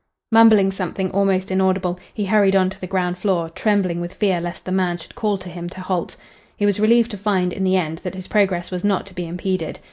[0.31, 4.65] Mumbling something almost inaudible, he hurried on to the ground floor, trembling with fear lest
[4.65, 6.15] the man should call to him to halt.
[6.57, 9.27] He was relieved to find, in the end, that his progress was not to be
[9.27, 9.79] impeded.